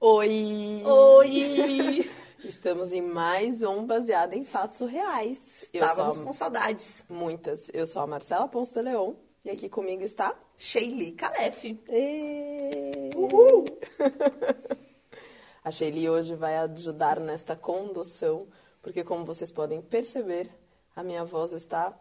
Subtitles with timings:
[0.00, 0.80] Oi!
[0.84, 2.08] Oi!
[2.44, 5.68] Estamos em mais um baseado em fatos reais.
[5.74, 6.22] Estávamos a...
[6.22, 7.04] com saudades.
[7.08, 7.68] Muitas.
[7.74, 9.14] Eu sou a Marcela Ponce de Leon
[9.44, 11.64] e aqui comigo está Sheili Calef.
[11.88, 13.10] E...
[13.16, 13.64] Uhul!
[15.64, 18.46] a Sheili hoje vai ajudar nesta condução,
[18.80, 20.48] porque como vocês podem perceber,
[20.94, 21.92] a minha voz está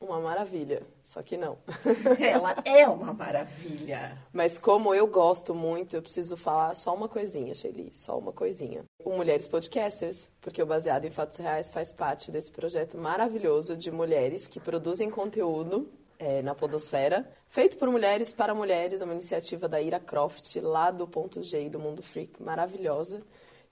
[0.00, 1.58] uma maravilha, só que não.
[2.18, 4.16] Ela é uma maravilha.
[4.32, 8.84] Mas como eu gosto muito, eu preciso falar só uma coisinha, Shelly, só uma coisinha.
[9.04, 13.90] O Mulheres Podcasters, porque o Baseado em Fatos Reais faz parte desse projeto maravilhoso de
[13.90, 19.68] mulheres que produzem conteúdo é, na podosfera, feito por mulheres para mulheres, é uma iniciativa
[19.68, 23.22] da Ira Croft, lá do Ponto G do Mundo Freak, maravilhosa.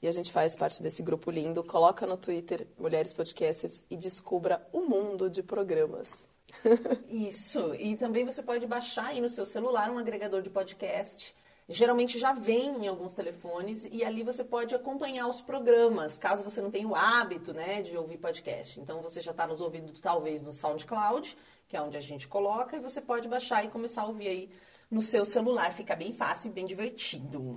[0.01, 1.65] E a gente faz parte desse grupo lindo.
[1.65, 6.29] Coloca no Twitter Mulheres Podcasters e descubra o mundo de programas.
[7.11, 7.75] Isso.
[7.75, 11.35] E também você pode baixar aí no seu celular um agregador de podcast.
[11.69, 16.63] Geralmente já vem em alguns telefones e ali você pode acompanhar os programas, caso você
[16.63, 18.81] não tenha o hábito né, de ouvir podcast.
[18.81, 21.37] Então você já está nos ouvindo talvez no SoundCloud,
[21.69, 24.51] que é onde a gente coloca, e você pode baixar e começar a ouvir aí
[24.91, 25.71] no seu celular.
[25.75, 27.57] Fica bem fácil e bem divertido.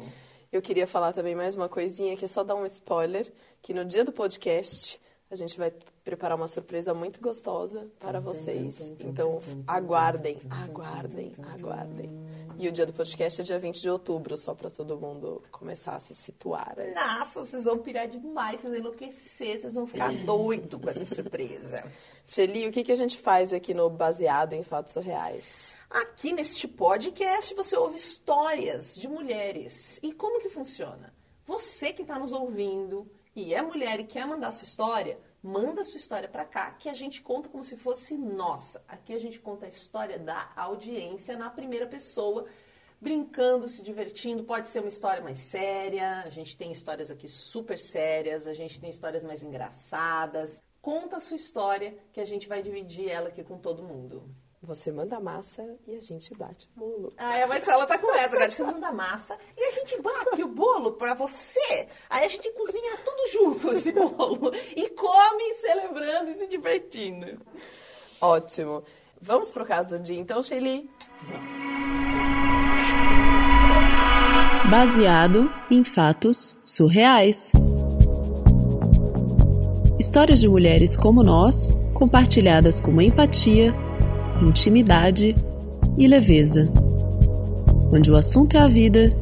[0.52, 3.86] Eu queria falar também mais uma coisinha, que é só dar um spoiler, que no
[3.86, 5.00] dia do podcast
[5.30, 5.72] a gente vai
[6.04, 8.94] preparar uma surpresa muito gostosa para vocês.
[9.00, 12.10] Então, aguardem, aguardem, aguardem.
[12.58, 15.96] E o dia do podcast é dia 20 de outubro, só para todo mundo começar
[15.96, 16.76] a se situar.
[16.78, 16.94] Aí.
[16.94, 21.90] Nossa, vocês vão pirar demais, vocês vão enlouquecer, vocês vão ficar doido com essa surpresa.
[22.28, 25.80] Shelly, o que, que a gente faz aqui no Baseado em Fatos Reais?
[25.94, 30.00] Aqui neste podcast você ouve histórias de mulheres.
[30.02, 31.14] E como que funciona?
[31.46, 35.98] Você que está nos ouvindo e é mulher e quer mandar sua história, manda sua
[35.98, 38.82] história para cá que a gente conta como se fosse nossa.
[38.88, 42.46] Aqui a gente conta a história da audiência na primeira pessoa,
[43.02, 44.46] brincando, se divertindo.
[44.46, 48.80] Pode ser uma história mais séria, a gente tem histórias aqui super sérias, a gente
[48.80, 50.64] tem histórias mais engraçadas.
[50.82, 54.34] Conta a sua história que a gente vai dividir ela aqui com todo mundo.
[54.64, 57.14] Você manda massa e a gente bate o bolo.
[57.18, 60.48] Aí a Marcela tá com essa, agora você manda massa e a gente bate o
[60.48, 61.88] bolo pra você.
[62.08, 67.42] Aí a gente cozinha tudo junto esse bolo e come celebrando e se divertindo.
[68.22, 68.84] Ótimo.
[69.20, 70.88] Vamos pro caso do dia então, Shelly?
[71.24, 71.52] Vamos.
[74.70, 77.52] Baseado em fatos surreais.
[80.00, 83.74] Histórias de mulheres como nós, compartilhadas com empatia
[84.44, 85.36] intimidade
[85.98, 86.72] e leveza,
[87.94, 89.14] onde o assunto é a vida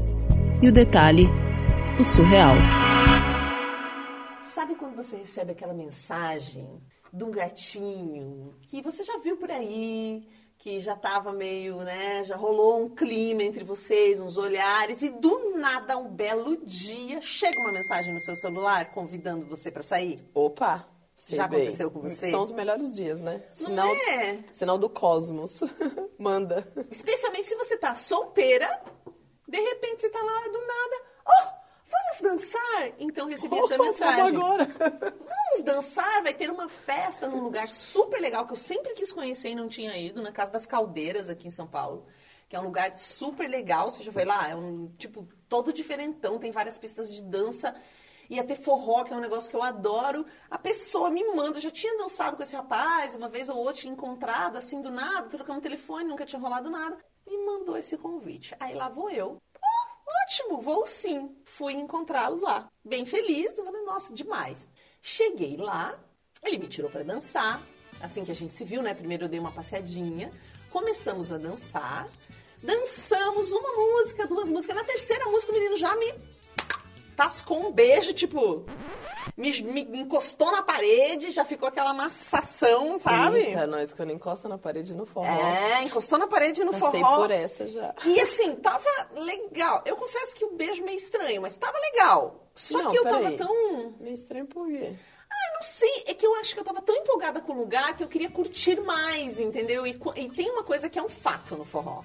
[0.61, 1.27] e o detalhe,
[1.99, 2.55] o surreal.
[4.43, 6.67] Sabe quando você recebe aquela mensagem
[7.13, 10.27] de um gatinho que você já viu por aí,
[10.57, 15.57] que já estava meio, né, já rolou um clima entre vocês, uns olhares e do
[15.57, 20.19] nada um belo dia chega uma mensagem no seu celular convidando você para sair?
[20.33, 20.85] Opa,
[21.19, 21.63] Sei Já bem.
[21.63, 22.31] aconteceu com você?
[22.31, 23.43] São os melhores dias, né?
[23.49, 24.39] Sinal, Não é?
[24.53, 25.59] Sinal do cosmos.
[26.17, 26.65] Manda.
[26.89, 28.81] Especialmente se você tá solteira,
[29.45, 31.03] de repente você tá lá do nada.
[31.27, 32.93] Oh, vamos dançar?
[32.97, 34.21] Então recebi oh, essa mensagem.
[34.37, 34.65] agora.
[35.49, 39.49] Vamos dançar, vai ter uma festa num lugar super legal que eu sempre quis conhecer
[39.49, 42.05] e não tinha ido, na Casa das Caldeiras, aqui em São Paulo.
[42.47, 44.47] Que é um lugar super legal, você já foi lá?
[44.47, 47.75] É um tipo todo diferentão, tem várias pistas de dança
[48.29, 50.25] ia ter forró, que é um negócio que eu adoro.
[50.49, 53.73] A pessoa me manda, eu já tinha dançado com esse rapaz, uma vez ou outra
[53.73, 56.97] tinha encontrado, assim, do nada, trocamos telefone, nunca tinha rolado nada.
[57.25, 58.55] Me mandou esse convite.
[58.59, 59.37] Aí lá vou eu.
[59.55, 61.35] Oh, ótimo, vou sim.
[61.45, 62.69] Fui encontrá-lo lá.
[62.83, 64.67] Bem feliz, falei, nossa, demais.
[65.01, 65.97] Cheguei lá,
[66.43, 67.61] ele me tirou para dançar.
[68.01, 68.93] Assim que a gente se viu, né?
[68.93, 70.31] Primeiro eu dei uma passeadinha.
[70.71, 72.07] Começamos a dançar.
[72.61, 74.75] Dançamos uma música, duas músicas.
[74.75, 76.13] Na terceira música, o menino já me
[77.19, 78.65] tascou um beijo, tipo,
[79.35, 83.39] me, me, encostou na parede, já ficou aquela massação, sabe?
[83.39, 85.27] Eita, nós quando encosta na parede no forró.
[85.27, 87.17] É, encostou na parede no Passei forró.
[87.17, 87.93] por essa já.
[88.05, 89.83] E assim, tava legal.
[89.85, 92.47] Eu confesso que o beijo meio estranho, mas tava legal.
[92.55, 93.35] Só não, que eu tava aí.
[93.35, 93.95] tão...
[93.99, 94.93] Meio estranho por quê?
[95.29, 96.05] Ah, não sei.
[96.07, 98.31] É que eu acho que eu tava tão empolgada com o lugar que eu queria
[98.31, 99.85] curtir mais, entendeu?
[99.85, 102.01] E, e tem uma coisa que é um fato no forró.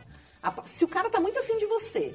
[0.67, 2.13] Se o cara tá muito afim de você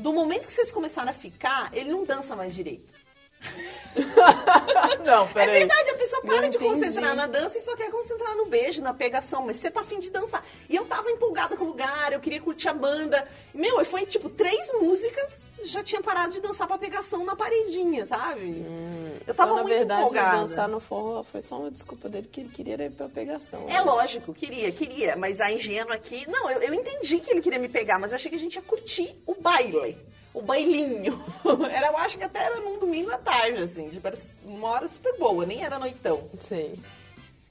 [0.00, 2.92] do momento que vocês começaram a ficar, ele não dança mais direito.
[5.04, 5.56] não, peraí.
[5.56, 8.80] É verdade, a pessoa para de concentrar na dança e só quer concentrar no beijo,
[8.80, 10.44] na pegação, mas você tá afim de dançar.
[10.68, 13.26] E eu tava empolgada com o lugar, eu queria curtir a banda.
[13.52, 18.44] Meu, foi tipo três músicas, já tinha parado de dançar pra pegação na paredinha, sabe?
[18.44, 20.36] Hum, eu tava então, muito na verdade, empolgada.
[20.38, 23.64] dançar no forró foi só uma desculpa dele que ele queria ir pra pegação.
[23.68, 23.80] É né?
[23.80, 26.28] lógico, queria, queria, mas a ingênua aqui.
[26.30, 28.54] Não, eu, eu entendi que ele queria me pegar, mas eu achei que a gente
[28.54, 29.98] ia curtir o baile
[30.32, 31.22] o bailinho.
[31.70, 33.88] Era acho que até era num domingo à tarde, assim.
[33.90, 36.28] Tipo, era uma hora super boa, nem era noitão.
[36.38, 36.74] Sim.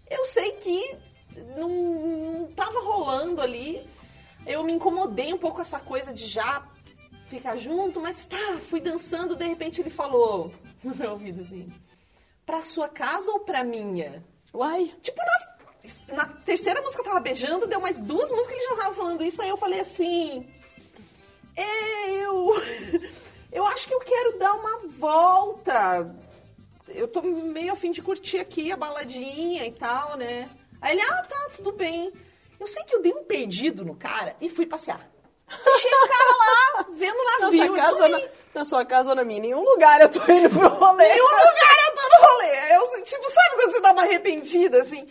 [0.09, 0.95] Eu sei que
[1.55, 3.85] não, não tava rolando ali.
[4.45, 6.65] Eu me incomodei um pouco com essa coisa de já
[7.29, 10.51] ficar junto, mas tá, fui dançando, de repente ele falou
[10.83, 11.71] no meu ouvido assim:
[12.45, 14.23] pra sua casa ou pra minha?
[14.53, 14.93] Uai.
[15.01, 15.21] Tipo,
[16.09, 19.23] na, na terceira música eu tava beijando, deu mais duas músicas ele já tava falando
[19.23, 20.47] isso, aí eu falei assim.
[21.61, 22.53] É, eu.
[23.51, 26.15] Eu acho que eu quero dar uma volta.
[26.87, 30.47] Eu tô meio afim de curtir aqui a baladinha e tal, né?
[30.79, 32.13] Aí ele, ah, tá, tudo bem.
[32.59, 35.09] Eu sei que eu dei um perdido no cara e fui passear.
[35.65, 37.71] Deixei o cara lá, vendo navio.
[37.71, 38.21] Na, casa, na,
[38.53, 39.39] na, sua casa ou na minha?
[39.39, 41.07] Em nenhum lugar eu tô indo pro rolê.
[41.09, 42.75] Nenhum lugar eu tô no rolê.
[42.75, 45.07] Eu, tipo, sabe quando você dá uma arrependida, assim?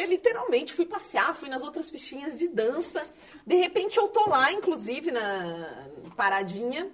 [0.00, 0.72] Rolê, literalmente.
[0.72, 3.06] Fui passear, fui nas outras pistinhas de dança.
[3.46, 6.90] De repente eu tô lá, inclusive, na paradinha.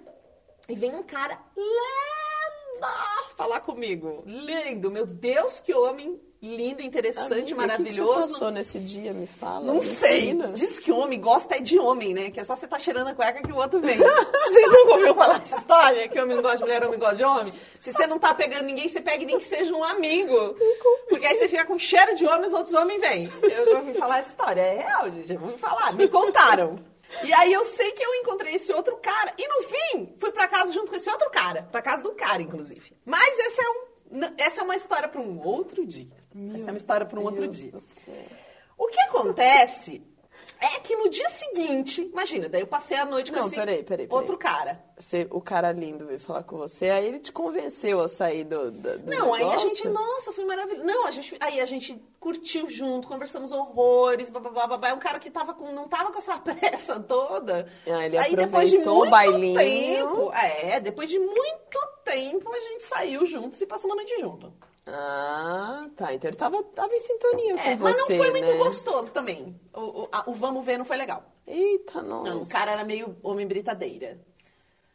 [0.67, 2.87] E vem um cara lindo
[3.35, 4.23] falar comigo.
[4.25, 8.01] Lindo, meu Deus, que homem lindo, interessante, Amiga, maravilhoso.
[8.01, 9.65] O que, que você passou nesse dia, me fala.
[9.65, 10.35] Não sei.
[10.53, 12.29] Diz que homem gosta é de homem, né?
[12.29, 13.97] Que é só você tá cheirando a cueca que o outro vem.
[13.97, 16.07] Vocês nunca ouviram falar essa história?
[16.07, 17.53] Que homem não gosta de mulher, homem gosta de homem?
[17.79, 20.55] Se você não tá pegando ninguém, você pega nem que seja um amigo.
[21.09, 23.29] Porque aí você fica com cheiro de homem, os outros homens vêm.
[23.43, 24.61] Eu já ouvi falar essa história.
[24.61, 25.27] É real, gente.
[25.27, 25.93] Já ouvi falar.
[25.93, 26.79] Me contaram.
[27.23, 29.33] E aí eu sei que eu encontrei esse outro cara.
[29.37, 31.67] E no fim, fui pra casa junto com esse outro cara.
[31.71, 32.93] Pra casa do cara, inclusive.
[33.05, 33.86] Mas esse é um
[34.37, 36.07] essa é uma história para um outro dia.
[36.33, 37.71] Meu Essa é uma história para um Deus outro dia.
[38.77, 40.03] O que acontece
[40.59, 43.83] é que no dia seguinte, imagina, daí eu passei a noite com Não, esse peraí,
[43.83, 44.19] peraí, peraí.
[44.19, 44.83] outro cara.
[44.97, 48.71] Você, o cara lindo veio falar com você, aí ele te convenceu a sair do,
[48.71, 49.33] do, do Não, negócio?
[49.49, 50.85] aí a gente, nossa, foi maravilhoso.
[50.85, 54.89] Não, a gente, aí a gente curtiu junto, conversamos horrores, babá, babá.
[54.89, 57.67] É um cara que tava com, não tava com essa pressa toda.
[57.87, 59.59] Ah, ele aí depois de muito o bailinho.
[59.59, 61.77] tempo, é, depois de muito
[62.07, 64.53] tempo a gente saiu juntos e passamos a noite junto.
[64.87, 66.13] Ah, tá.
[66.13, 68.57] Então ele tava, tava em sintonia É, com mas você, não foi muito né?
[68.57, 69.59] gostoso também.
[69.73, 71.23] O, o, a- o vamos ver não foi legal.
[71.45, 72.29] Eita, nossa.
[72.33, 74.19] Não, o cara era meio homem britadeira.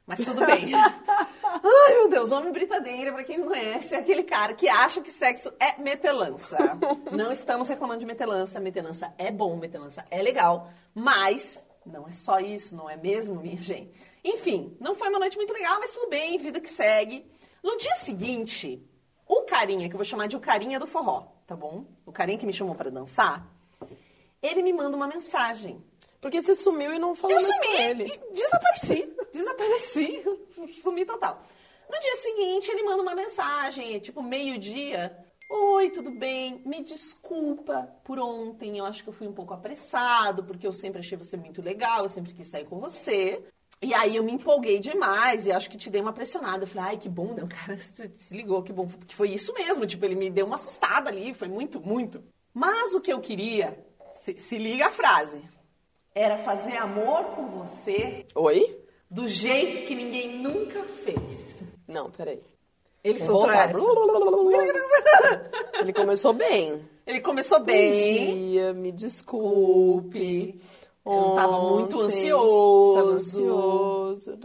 [0.06, 0.72] Mas tudo bem.
[0.74, 5.10] Ai, meu Deus, homem britadeira, pra quem não conhece, é aquele cara que acha que
[5.10, 6.56] sexo é metelança.
[7.12, 8.58] Não estamos reclamando de metelança.
[8.58, 10.70] Metelança é bom, metelança é legal.
[10.94, 13.92] Mas não é só isso, não é mesmo, minha gente?
[14.24, 17.26] Enfim, não foi uma noite muito legal, mas tudo bem, vida que segue.
[17.62, 18.82] No dia seguinte,
[19.26, 21.84] o carinha, que eu vou chamar de o carinha do forró, tá bom?
[22.06, 23.46] O carinha que me chamou pra dançar,
[24.40, 25.82] ele me manda uma mensagem.
[26.20, 28.04] Porque você sumiu e não falou Eu mais sumi com ele.
[28.04, 29.12] e desapareci.
[29.32, 30.22] Desapareci.
[30.80, 31.42] Sumi total.
[31.90, 35.16] No dia seguinte, ele manda uma mensagem, é tipo meio-dia.
[35.50, 36.62] Oi, tudo bem?
[36.64, 38.78] Me desculpa por ontem.
[38.78, 42.02] Eu acho que eu fui um pouco apressado, porque eu sempre achei você muito legal,
[42.02, 43.42] eu sempre quis sair com você.
[43.82, 46.62] E aí eu me empolguei demais e acho que te dei uma pressionada.
[46.62, 47.42] Eu falei, ai, que bom, né?
[47.42, 47.76] O cara
[48.16, 48.86] se ligou, que bom.
[48.86, 52.22] Porque foi isso mesmo, tipo, ele me deu uma assustada ali, foi muito, muito.
[52.54, 53.76] Mas o que eu queria,
[54.14, 55.40] se, se liga a frase,
[56.14, 58.78] era fazer amor com você Oi?
[59.10, 61.64] do jeito que ninguém nunca fez.
[61.88, 62.40] Não, peraí.
[63.02, 63.76] Ele soltou essa.
[65.80, 66.88] Ele começou bem.
[67.04, 68.50] Ele começou Bom bem.
[68.50, 70.60] dia, me desculpe.
[71.04, 72.90] Eu tava muito ansioso.
[72.90, 74.38] Estava ansioso.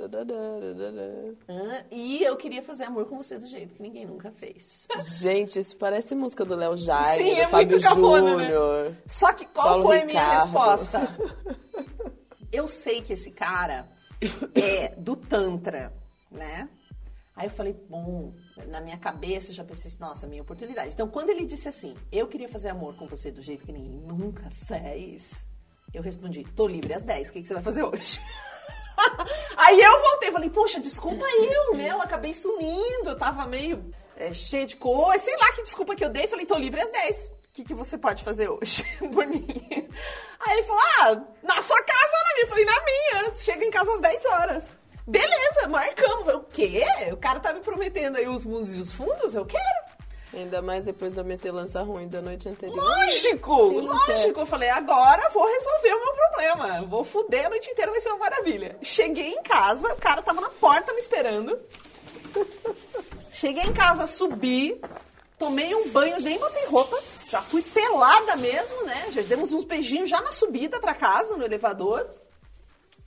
[1.92, 4.88] E eu queria fazer amor com você do jeito que ninguém nunca fez.
[5.20, 7.90] Gente, isso parece música do Léo Jaime, Sim, do é Fábio né?
[7.94, 8.96] Júnior.
[9.06, 11.00] Só que qual Paulo foi a minha resposta?
[12.52, 13.88] Eu sei que esse cara
[14.56, 15.94] é do Tantra,
[16.32, 16.70] né?
[17.36, 18.34] Aí eu falei, bom,
[18.68, 20.92] na minha cabeça eu já pensei, assim, nossa, minha oportunidade.
[20.92, 24.00] Então, quando ele disse assim, eu queria fazer amor com você do jeito que ninguém
[24.00, 25.46] nunca fez,
[25.94, 28.22] eu respondi, tô livre às 10, o que, que você vai fazer hoje?
[29.56, 31.92] Aí eu voltei, falei, poxa, desculpa eu, né?
[31.92, 36.04] Eu acabei sumindo, eu tava meio é, cheia de coisa, sei lá que desculpa que
[36.04, 36.28] eu dei.
[36.28, 37.18] Falei, tô livre às 10.
[37.18, 39.46] O que, que você pode fazer hoje por mim?
[40.40, 42.44] Aí ele falou, ah, na sua casa ou na minha?
[42.44, 43.36] Eu falei, na minha.
[43.36, 44.72] Chega em casa às 10 horas.
[45.08, 46.28] Beleza, marcamos.
[46.28, 46.84] Eu o quê?
[47.12, 49.34] O cara tá me prometendo aí os mundos e os fundos?
[49.34, 49.77] Eu quero.
[50.34, 52.76] Ainda mais depois da metelança ruim da noite anterior.
[52.76, 54.42] Lógico, não lógico.
[54.42, 56.86] Eu falei, agora vou resolver o meu problema.
[56.86, 58.78] Vou fuder a noite inteira, vai ser uma maravilha.
[58.82, 61.58] Cheguei em casa, o cara tava na porta me esperando.
[63.32, 64.82] Cheguei em casa, subi,
[65.40, 67.00] tomei um banho, nem botei roupa.
[67.30, 69.08] Já fui pelada mesmo, né?
[69.12, 72.10] Já demos uns beijinhos já na subida pra casa, no elevador.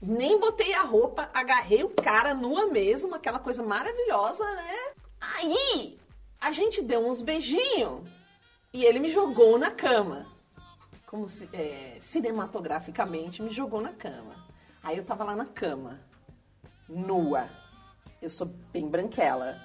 [0.01, 4.75] Nem botei a roupa, agarrei o cara nua mesmo, aquela coisa maravilhosa, né?
[5.19, 5.99] Aí,
[6.41, 8.01] a gente deu uns beijinhos
[8.73, 10.25] e ele me jogou na cama.
[11.05, 14.33] Como se, é, cinematograficamente me jogou na cama.
[14.81, 15.99] Aí eu tava lá na cama,
[16.89, 17.47] nua.
[18.19, 19.55] Eu sou bem branquela.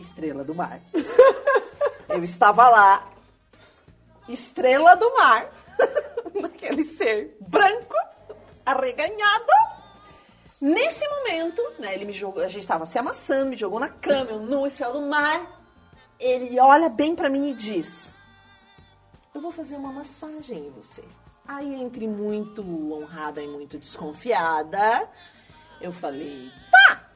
[0.00, 0.80] Estrela do mar.
[2.08, 3.10] eu estava lá,
[4.28, 5.50] estrela do mar,
[6.34, 7.96] naquele ser branco,
[8.64, 9.52] arreganhado.
[10.60, 14.30] Nesse momento, né, ele me jogou, a gente estava se amassando, me jogou na cama,
[14.30, 15.55] eu no estrela do mar.
[16.18, 18.14] Ele olha bem pra mim e diz:
[19.34, 21.04] Eu vou fazer uma massagem em você.
[21.46, 25.08] Aí, entre muito honrada e muito desconfiada,
[25.80, 27.10] eu falei: Tá,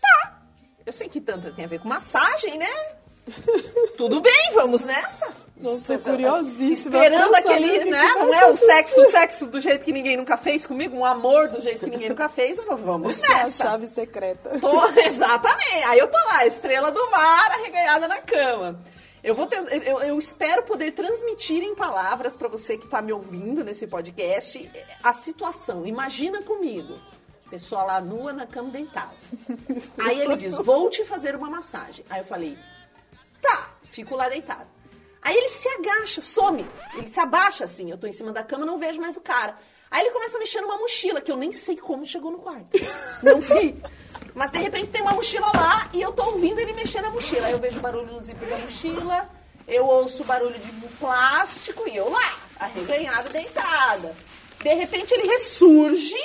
[0.00, 0.42] tá.
[0.84, 3.03] Eu sei que Tantra tem a ver com massagem, né?
[3.96, 5.32] Tudo bem, vamos nessa.
[5.56, 6.96] Nossa, tô curiosíssima.
[6.96, 8.06] Esperando aquele, que né?
[8.06, 11.04] que Não é o sexo, o sexo do jeito que ninguém nunca fez comigo, um
[11.04, 13.64] amor do jeito que ninguém nunca fez, vamos Essa é a nessa.
[13.64, 14.58] chave secreta.
[14.60, 15.84] Tô, exatamente.
[15.86, 18.80] Aí eu tô lá, estrela do mar, arreganhada na cama.
[19.22, 23.10] Eu vou ter, eu, eu espero poder transmitir em palavras pra você que tá me
[23.10, 24.70] ouvindo nesse podcast
[25.02, 25.86] a situação.
[25.86, 26.98] Imagina comigo.
[27.48, 29.14] Pessoa lá nua na cama deitada.
[29.98, 32.04] Aí ele diz: "Vou te fazer uma massagem".
[32.10, 32.58] Aí eu falei:
[33.44, 33.70] "Tá".
[33.84, 34.66] Fico lá deitada.
[35.22, 36.66] Aí ele se agacha, some.
[36.94, 37.90] Ele se abaixa assim.
[37.90, 39.56] Eu tô em cima da cama, não vejo mais o cara.
[39.90, 42.68] Aí ele começa a mexer numa mochila, que eu nem sei como chegou no quarto.
[43.22, 43.80] Não vi.
[44.34, 47.46] Mas de repente tem uma mochila lá e eu tô ouvindo ele mexer na mochila.
[47.46, 49.30] Aí eu vejo o barulho no zíper da mochila,
[49.68, 54.14] eu ouço o barulho de plástico e eu lá, arreganhada, deitada.
[54.60, 56.16] De repente ele ressurge,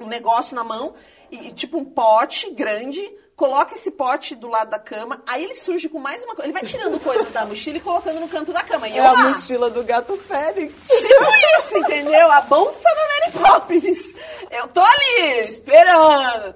[0.00, 0.94] um negócio na mão,
[1.30, 3.02] e tipo um pote grande,
[3.36, 6.44] coloca esse pote do lado da cama, aí ele surge com mais uma coisa.
[6.44, 8.88] Ele vai tirando coisas da mochila e colocando no canto da cama.
[8.88, 10.72] E É a mochila do gato Félix.
[10.86, 11.24] Tipo
[11.58, 12.30] isso, entendeu?
[12.30, 14.14] A bolsa da Mary Poppins.
[14.50, 16.54] Eu tô ali, esperando.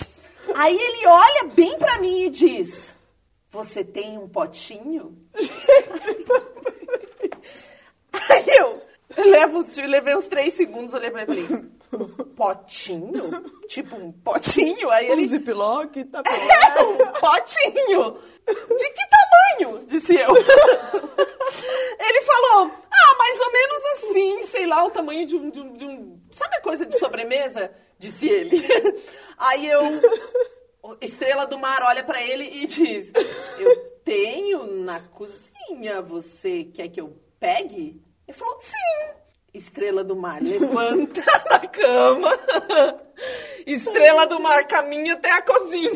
[0.55, 2.95] Aí ele olha bem pra mim e diz:
[3.51, 5.17] Você tem um potinho?
[8.31, 8.83] Aí eu,
[9.27, 11.78] levo, levei uns três segundos, olhei pra ele e falei: "Um
[12.37, 13.31] Potinho?
[13.69, 14.91] Tipo um potinho?
[14.91, 15.27] Aí Um ele.
[15.27, 16.23] ziplock, tá.
[16.27, 18.19] É um potinho.
[18.47, 19.87] De que tamanho?
[19.87, 20.35] Disse eu.
[22.01, 25.73] Ele falou, ah, mais ou menos assim, sei lá, o tamanho de um, de um,
[25.75, 27.73] de um- Sabe a coisa de sobremesa?
[27.99, 28.63] Disse ele.
[29.37, 29.83] Aí eu.
[31.01, 33.13] Estrela do Mar olha pra ele e diz:
[33.59, 38.01] Eu tenho na cozinha, você quer que eu pegue?
[38.27, 38.77] Ele falou: Sim.
[39.53, 42.39] Estrela do Mar levanta da cama.
[43.67, 45.91] Estrela do Mar caminha até a cozinha.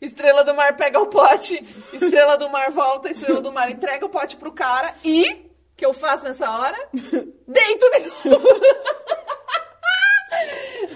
[0.00, 1.62] Estrela do Mar pega o pote.
[1.92, 3.10] Estrela do Mar volta.
[3.10, 4.94] Estrela do Mar entrega o pote pro cara.
[5.04, 5.44] E.
[5.76, 6.88] Que eu faço nessa hora?
[6.92, 8.48] Deito de novo.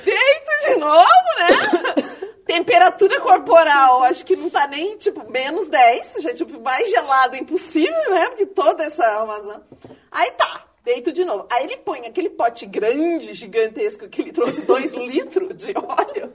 [0.04, 1.04] Deito de novo,
[1.38, 1.48] né?
[2.46, 6.16] Temperatura corporal, acho que não tá nem, tipo, menos 10.
[6.20, 8.28] Já, tipo, mais gelado impossível, né?
[8.28, 9.62] Porque toda essa armação.
[10.10, 11.46] Aí tá, deito de novo.
[11.50, 16.32] Aí ele põe aquele pote grande, gigantesco, que ele trouxe 2 litros de óleo.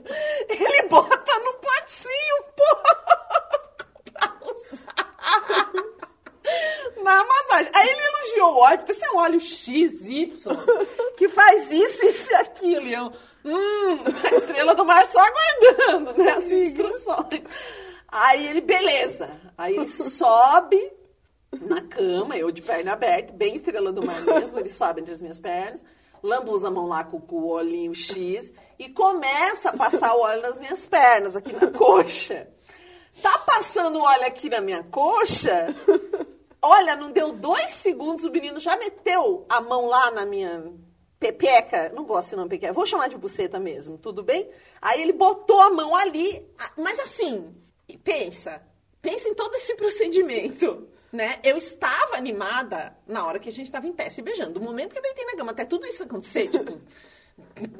[0.48, 5.72] Ele bota no potinho pouco pra usar
[7.02, 7.72] na massagem.
[7.74, 10.38] Aí ele elogiou o óleo, pensei, é um óleo XY,
[11.16, 12.86] que faz isso, isso e aquilo.
[12.86, 13.12] E eu,
[13.44, 17.42] hum, a estrela do mar só aguardando, né, as instruções.
[18.06, 19.28] Aí ele, beleza.
[19.58, 20.92] Aí ele sobe
[21.62, 25.22] na cama, eu de perna aberta, bem estrela do mar mesmo, ele sobe entre as
[25.22, 25.84] minhas pernas,
[26.22, 30.58] lambuza a mão lá com, o olhinho X e começa a passar o óleo nas
[30.58, 32.48] minhas pernas, aqui na coxa.
[33.22, 35.66] Tá passando o óleo aqui na minha coxa?
[36.60, 40.72] Olha, não deu dois segundos, o menino já meteu a mão lá na minha
[41.20, 41.90] pepeca.
[41.90, 44.48] Não gosto de não pepeca, vou chamar de buceta mesmo, tudo bem?
[44.80, 46.46] Aí ele botou a mão ali,
[46.76, 47.54] mas assim,
[48.02, 48.62] pensa,
[49.00, 50.88] pensa em todo esse procedimento.
[51.14, 51.38] Né?
[51.44, 54.54] Eu estava animada na hora que a gente estava em pé se beijando.
[54.54, 56.80] Do momento que eu deitei na cama até tudo isso acontecer, tipo,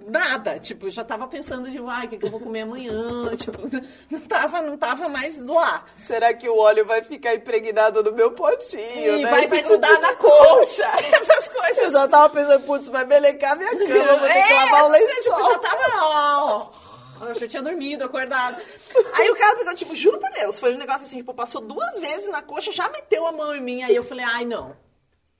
[0.07, 0.57] nada.
[0.61, 3.35] Tipo, eu já tava pensando de, ai, o que, que eu vou comer amanhã?
[3.37, 3.59] Tipo,
[4.09, 5.85] não tava, não tava mais lá.
[5.99, 9.29] Será que o óleo vai ficar impregnado no meu potinho, E né?
[9.31, 10.87] vai, vai tipo grudar de na coxa.
[11.13, 11.79] Essas coisas.
[11.79, 14.89] Eu já tava pensando, putz, vai melecar minha cama, vou ter que É, lavar o
[14.91, 15.35] lençol.
[15.39, 16.84] Tipo, já tava, ó.
[17.21, 18.61] Eu já tinha dormido, acordado.
[19.15, 21.99] Aí o cara pegou, tipo, juro por Deus, foi um negócio assim, tipo, passou duas
[21.99, 23.83] vezes na coxa, já meteu a mão em mim.
[23.83, 24.77] Aí eu falei, ai, não.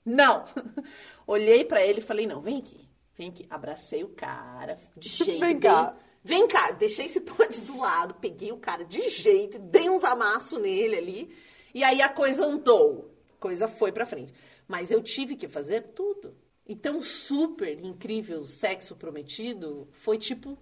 [0.05, 0.45] Não.
[1.27, 2.87] Olhei pra ele e falei, não, vem aqui.
[3.17, 3.45] Vem aqui.
[3.49, 5.39] Abracei o cara, de jeito.
[5.39, 5.95] Vem cá.
[6.23, 6.71] Vem cá.
[6.71, 11.35] Deixei esse pote do lado, peguei o cara de jeito, dei uns amassos nele ali.
[11.73, 13.11] E aí a coisa andou.
[13.37, 14.33] A coisa foi pra frente.
[14.67, 16.35] Mas eu tive que fazer tudo.
[16.67, 20.57] Então, o super incrível sexo prometido foi tipo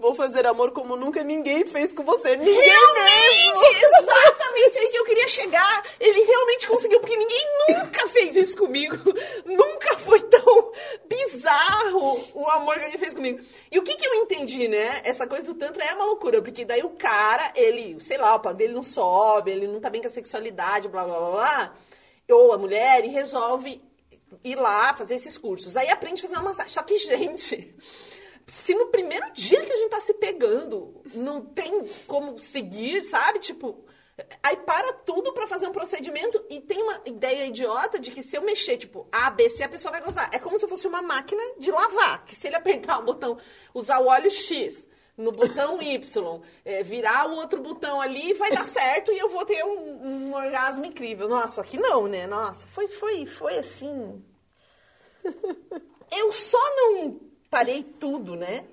[0.00, 2.34] Vou fazer amor como nunca ninguém fez com você.
[2.34, 3.84] Ninguém Realmente, mesmo.
[4.00, 5.84] exatamente aí que eu queria chegar.
[6.00, 8.96] Ele realmente conseguiu, porque ninguém nunca fez isso comigo.
[9.44, 10.72] Nunca foi tão
[11.06, 13.40] bizarro o amor que ele fez comigo.
[13.70, 15.02] E o que que eu entendi, né?
[15.04, 18.40] Essa coisa do Tantra é uma loucura, porque daí o cara, ele, sei lá, o
[18.40, 21.74] pau dele não sobe, ele não tá bem com a sexualidade, blá blá blá blá.
[22.30, 23.82] Ou a mulher, e resolve
[24.44, 25.76] ir lá fazer esses cursos.
[25.76, 26.72] Aí aprende a fazer uma massagem.
[26.72, 27.74] Só que, gente,
[28.50, 33.38] se no primeiro dia que a gente tá se pegando, não tem como seguir, sabe?
[33.38, 33.84] Tipo,
[34.42, 38.36] aí para tudo pra fazer um procedimento e tem uma ideia idiota de que se
[38.36, 40.30] eu mexer, tipo, A, B, C, a pessoa vai gozar.
[40.32, 43.38] É como se fosse uma máquina de lavar, que se ele apertar o botão,
[43.72, 48.66] usar o óleo X no botão Y, é, virar o outro botão ali, vai dar
[48.66, 51.28] certo e eu vou ter um, um orgasmo incrível.
[51.28, 52.26] Nossa, aqui não, né?
[52.26, 54.24] Nossa, foi, foi, foi assim.
[56.12, 58.64] Eu só não parei tudo, né?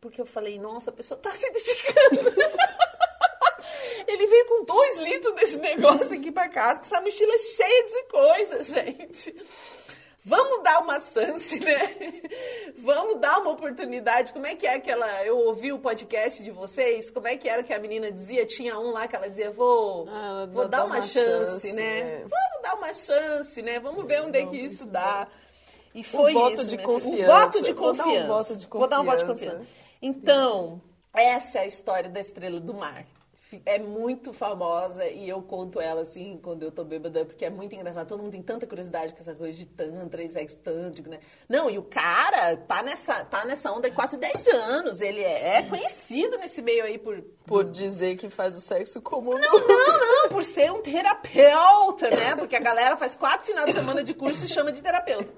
[0.00, 2.34] Porque eu falei, nossa, a pessoa tá se dedicando.
[4.06, 8.02] Ele veio com dois litros desse negócio aqui pra casa, com essa mochila cheia de
[8.04, 9.34] coisas, gente.
[10.26, 12.22] Vamos dar uma chance, né?
[12.78, 14.32] Vamos dar uma oportunidade.
[14.32, 15.22] Como é que é aquela.
[15.22, 17.10] Eu ouvi o podcast de vocês.
[17.10, 18.46] Como é que era que a menina dizia?
[18.46, 21.72] Tinha um lá que ela dizia: Vou, Ah, vou dá dar uma, uma chance, chance,
[21.74, 22.04] né?
[22.04, 22.18] né?
[22.20, 23.78] Vamos dar uma chance, né?
[23.78, 25.28] Vamos ver onde é que isso dá.
[25.94, 27.22] E foi voto isso, de confiança.
[27.22, 28.26] O voto de Vou dar um confiança.
[28.26, 29.56] voto de Vou dar um voto de confiança.
[29.58, 29.84] confiança.
[30.02, 30.80] Então,
[31.14, 33.06] essa é a história da Estrela do Mar.
[33.64, 37.72] É muito famosa e eu conto ela assim quando eu tô bêbada, porque é muito
[37.72, 38.08] engraçado.
[38.08, 41.20] Todo mundo tem tanta curiosidade com essa coisa de tantra e sexo tântrico, né?
[41.48, 45.00] Não, e o cara tá nessa, tá nessa onda há quase 10 anos.
[45.00, 49.38] Ele é conhecido nesse meio aí por, Por dizer que faz o sexo comum.
[49.38, 52.34] não, não, não, por ser um terapeuta, né?
[52.36, 55.32] Porque a galera faz quatro finais de semana de curso e chama de terapeuta.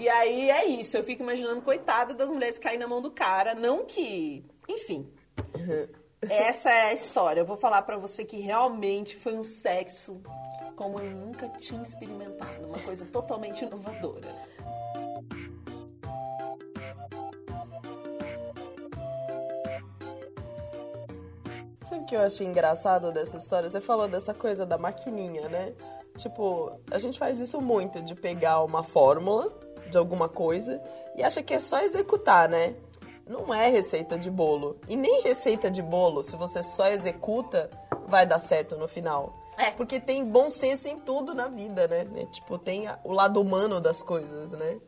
[0.00, 3.10] E aí é isso, eu fico imaginando, coitada das mulheres que caem na mão do
[3.10, 4.42] cara, não que.
[4.66, 5.12] Enfim.
[6.22, 7.42] Essa é a história.
[7.42, 10.18] Eu vou falar pra você que realmente foi um sexo
[10.74, 12.64] como eu nunca tinha experimentado.
[12.66, 14.26] Uma coisa totalmente inovadora.
[21.82, 23.68] Sabe o que eu achei engraçado dessa história?
[23.68, 25.74] Você falou dessa coisa da maquininha, né?
[26.16, 30.80] Tipo, a gente faz isso muito, de pegar uma fórmula de alguma coisa
[31.16, 32.74] e acha que é só executar, né?
[33.26, 34.78] Não é receita de bolo.
[34.88, 37.70] E nem receita de bolo, se você só executa,
[38.06, 39.34] vai dar certo no final.
[39.56, 39.70] É.
[39.72, 42.06] Porque tem bom senso em tudo na vida, né?
[42.32, 44.78] Tipo, tem a- o lado humano das coisas, né?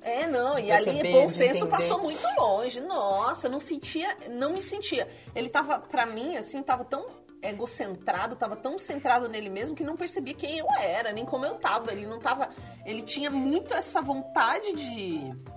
[0.00, 1.70] É, não, De e ali bom senso entender.
[1.70, 2.80] passou muito longe.
[2.80, 5.08] Nossa, eu não sentia, não me sentia.
[5.34, 7.04] Ele tava, pra mim, assim, tava tão
[7.48, 11.54] egocentrado, tava tão centrado nele mesmo que não percebia quem eu era, nem como eu
[11.56, 11.92] tava.
[11.92, 12.48] Ele não tava,
[12.84, 15.54] ele tinha muito essa vontade de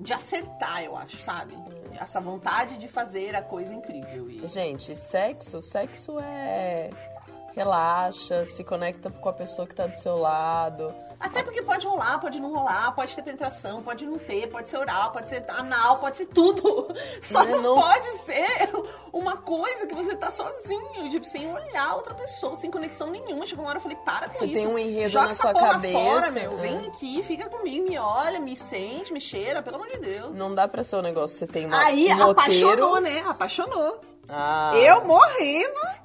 [0.00, 1.54] de acertar, eu acho, sabe?
[1.98, 4.28] Essa vontade de fazer a coisa incrível.
[4.28, 4.46] E...
[4.48, 6.90] Gente, sexo, sexo é
[7.54, 10.94] relaxa, se conecta com a pessoa que tá do seu lado.
[11.20, 14.76] Até porque pode rolar, pode não rolar, pode ter penetração, pode não ter, pode ser
[14.76, 16.86] oral, pode ser anal, pode ser tudo.
[17.22, 18.70] Só Né, não, não- pode ser
[19.12, 23.46] uma coisa que você tá sozinho, tipo, sem olhar outra pessoa, sem conexão nenhuma.
[23.46, 24.54] Chegou uma hora eu falei, para com Você isso.
[24.54, 26.50] tem um enredo Joga na sua cabeça, Fora, meu.
[26.52, 26.56] né?
[26.60, 30.34] Vem aqui, fica comigo, me olha, me sente, me cheira, pelo amor de Deus.
[30.34, 33.00] Não dá pra ser um negócio, você tem uma, Aí um apaixonou, roteiro.
[33.00, 33.24] né?
[33.26, 34.00] Apaixonou.
[34.28, 36.03] Ah, Eu morrendo.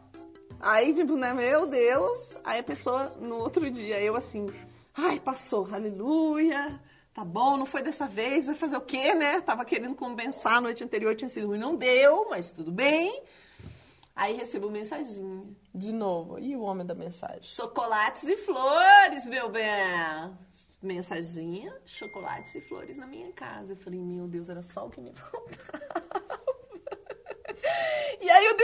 [0.59, 2.37] Aí, tipo, né, meu Deus.
[2.43, 4.47] Aí a pessoa, no outro dia, eu assim,
[4.93, 6.79] ai, passou, aleluia.
[7.13, 9.41] Tá bom, não foi dessa vez, vai fazer o quê, né?
[9.41, 13.23] Tava querendo compensar, a noite anterior tinha sido ruim, não deu, mas tudo bem.
[14.15, 15.45] Aí recebo mensaginha.
[15.73, 16.39] De novo.
[16.39, 17.41] E o homem da mensagem?
[17.41, 20.37] Chocolates e flores, meu bem.
[20.81, 23.73] Mensaginha, chocolates e flores na minha casa.
[23.73, 26.18] Eu falei, meu Deus, era só o que me faltava.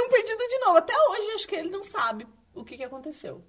[0.02, 0.78] Um perdido de novo.
[0.78, 3.44] Até hoje acho que ele não sabe o que, que aconteceu.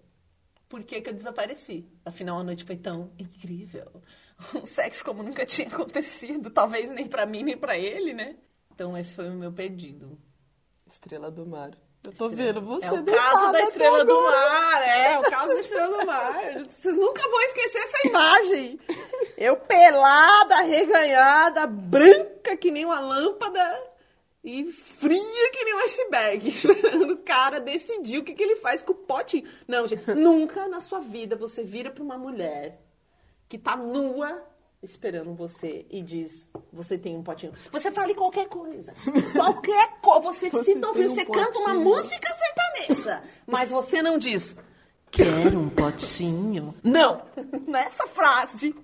[0.69, 1.89] Por que, que eu desapareci?
[2.05, 4.03] Afinal, a noite foi tão incrível.
[4.55, 6.51] Um sexo como nunca tinha acontecido.
[6.51, 8.37] Talvez nem pra mim, nem pra ele, né?
[8.71, 10.19] Então esse foi o meu perdido.
[10.87, 11.71] Estrela do mar.
[12.05, 14.15] Eu tô vendo você É o caso da Estrela do.
[14.15, 16.67] Mar, é, o caso da Estrela do Mar.
[16.71, 18.79] Vocês nunca vão esquecer essa imagem.
[19.37, 23.83] Eu pelada, reganhada, branca que nem uma lâmpada
[24.47, 28.81] e fria que nem um iceberg, esperando o cara decidir o que, que ele faz
[28.81, 29.45] com o potinho.
[29.67, 32.81] Não, gente, nunca na sua vida você vira pra uma mulher
[33.49, 34.41] que tá nua
[34.81, 37.53] esperando você e diz, você tem um potinho.
[37.73, 38.95] Você fale qualquer coisa.
[39.35, 40.23] Qualquer coisa.
[40.31, 41.81] Você, Você tem um você canta uma potinho.
[41.81, 44.55] música sertaneja, mas você não diz,
[45.11, 46.73] quero um potinho.
[46.85, 47.23] Não,
[47.67, 48.77] nessa frase.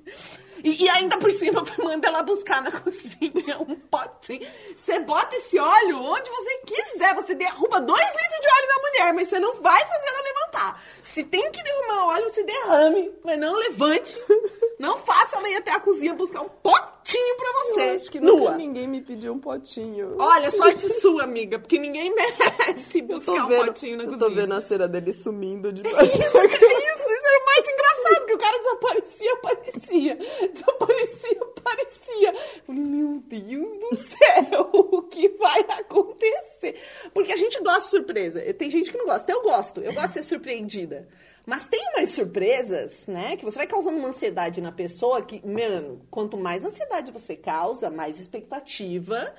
[0.64, 4.46] E, e ainda por cima manda ela buscar na cozinha um potinho.
[4.76, 7.14] Você bota esse óleo onde você quiser.
[7.14, 10.82] Você derruba dois litros de óleo na mulher, mas você não vai fazer ela levantar.
[11.02, 14.16] Se tem que derramar óleo, você derrame, mas não levante.
[14.78, 17.90] Não faça ela ir até a cozinha buscar um potinho pra você.
[17.90, 18.56] Eu acho que nunca nua.
[18.56, 20.16] ninguém me pediu um potinho.
[20.18, 24.28] Olha, sorte sua, amiga, porque ninguém merece eu buscar um vendo, potinho na eu cozinha.
[24.28, 28.34] tô vendo a cera dele sumindo de Isso, isso, isso era o mais engraçado, que
[28.34, 30.18] o cara desaparecia, aparecia.
[30.54, 32.32] Desaparecia, aparecia.
[32.32, 36.80] Eu falei, meu Deus do céu, o que vai acontecer?
[37.14, 38.54] Porque a gente gosta de surpresa.
[38.54, 39.80] Tem gente que não gosta, eu gosto.
[39.80, 41.08] Eu gosto de ser surpreendida.
[41.44, 46.06] Mas tem umas surpresas, né, que você vai causando uma ansiedade na pessoa que, mano,
[46.08, 49.34] quanto mais ansiedade você causa, mais expectativa.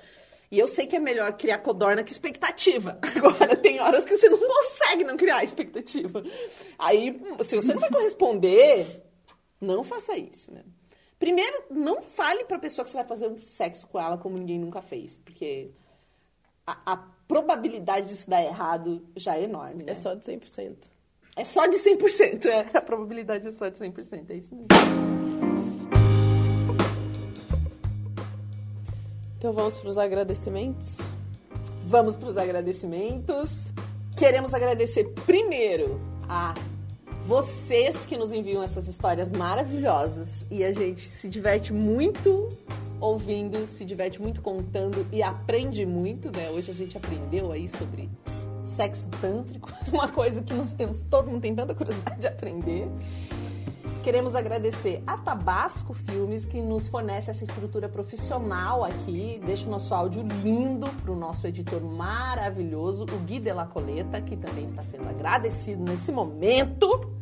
[0.51, 2.99] E eu sei que é melhor criar codorna que expectativa.
[3.15, 6.23] Agora, tem horas que você não consegue não criar expectativa.
[6.77, 9.01] Aí, se você não vai corresponder,
[9.59, 10.63] não faça isso, né?
[11.23, 14.59] Primeiro, não fale pra pessoa que você vai fazer um sexo com ela como ninguém
[14.59, 15.15] nunca fez.
[15.15, 15.71] Porque
[16.67, 19.93] a, a probabilidade disso dar errado já é enorme, né?
[19.93, 20.75] É só de 100%.
[21.37, 22.65] É só de 100%, é.
[22.77, 24.67] A probabilidade é só de 100%, é isso mesmo.
[29.37, 31.09] Então vamos para os agradecimentos.
[31.87, 33.67] Vamos para os agradecimentos.
[34.17, 36.53] Queremos agradecer primeiro a
[37.25, 42.49] vocês que nos enviam essas histórias maravilhosas e a gente se diverte muito
[42.99, 46.49] ouvindo, se diverte muito contando e aprende muito, né?
[46.49, 48.09] Hoje a gente aprendeu aí sobre
[48.65, 52.87] sexo tântrico, uma coisa que nós temos, todo mundo tem tanta curiosidade de aprender.
[54.03, 59.93] Queremos agradecer a Tabasco Filmes, que nos fornece essa estrutura profissional aqui, deixa o nosso
[59.93, 64.81] áudio lindo para o nosso editor maravilhoso, o Gui de la Coleta, que também está
[64.81, 67.12] sendo agradecido nesse momento.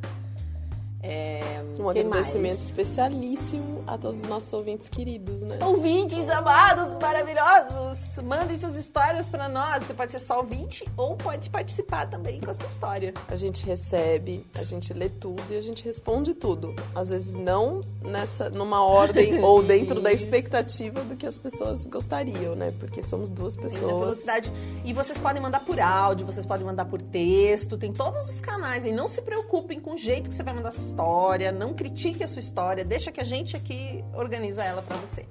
[1.04, 2.66] É, Um agradecimento mais?
[2.66, 5.58] especialíssimo a todos os nossos ouvintes queridos, né?
[5.64, 9.84] Ouvintes amados, maravilhosos, mandem suas histórias para nós.
[9.84, 13.14] Você pode ser só ouvinte ou pode participar também com a sua história.
[13.28, 16.76] A gente recebe, a gente lê tudo e a gente responde tudo.
[16.94, 22.56] Às vezes não nessa numa ordem ou dentro da expectativa do que as pessoas gostariam,
[22.56, 22.68] né?
[22.80, 23.82] Porque somos duas pessoas.
[23.82, 24.52] velocidade.
[24.86, 28.86] E vocês podem mandar por áudio, vocês podem mandar por texto, tem todos os canais.
[28.86, 32.24] E não se preocupem com o jeito que você vai mandar sua história, não critique
[32.24, 35.26] a sua história, deixa que a gente aqui organiza ela pra você.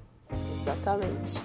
[0.53, 1.39] Exatamente.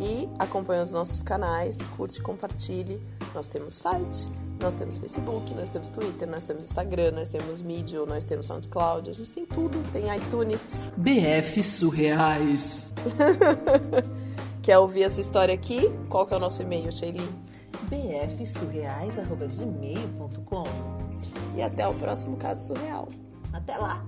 [0.00, 3.00] E acompanha os nossos canais, curte, compartilhe.
[3.32, 4.28] Nós temos site,
[4.60, 9.10] nós temos Facebook, nós temos Twitter, nós temos Instagram, nós temos Medium, nós temos SoundCloud,
[9.10, 10.90] a gente tem tudo, tem iTunes.
[10.96, 12.92] BF Surreais.
[14.60, 15.82] Quer ouvir essa história aqui?
[16.08, 17.28] Qual que é o nosso e-mail, Sheilin?
[17.88, 20.64] bfsurreais.gmail.com
[21.56, 23.08] E até o próximo caso surreal.
[23.52, 24.02] Até lá!